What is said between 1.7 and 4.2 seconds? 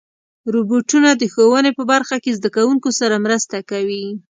په برخه کې زدهکوونکو سره مرسته کوي.